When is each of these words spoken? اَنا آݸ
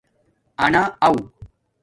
اَنا 0.63 0.83
آݸ 1.07 1.13